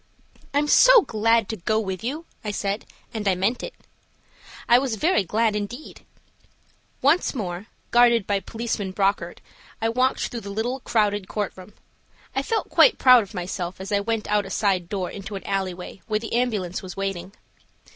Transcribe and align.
"I 0.51 0.57
am 0.57 0.67
so 0.67 1.03
glad 1.03 1.47
to 1.49 1.55
go 1.57 1.79
with 1.79 2.03
you," 2.03 2.25
I 2.43 2.49
said, 2.49 2.87
and 3.13 3.27
I 3.27 3.35
meant 3.35 3.61
it. 3.61 3.75
I 4.67 4.79
was 4.79 4.95
very 4.95 5.23
glad 5.23 5.55
indeed. 5.55 6.03
Once 7.03 7.35
more, 7.35 7.67
guarded 7.91 8.25
by 8.25 8.39
Policeman 8.39 8.93
Brockert, 8.93 9.41
I 9.79 9.89
walked 9.89 10.29
through 10.29 10.39
the 10.39 10.49
little, 10.49 10.79
crowded 10.79 11.27
courtroom. 11.27 11.73
I 12.35 12.41
felt 12.41 12.67
quite 12.69 12.97
proud 12.97 13.21
of 13.21 13.35
myself 13.35 13.79
as 13.79 13.91
I 13.91 13.99
went 13.99 14.27
out 14.27 14.47
a 14.47 14.49
side 14.49 14.89
door 14.89 15.11
into 15.11 15.35
an 15.35 15.45
alleyway, 15.45 16.01
where 16.07 16.17
the 16.19 16.33
ambulance 16.33 16.81
was 16.81 16.97
waiting. 16.97 17.33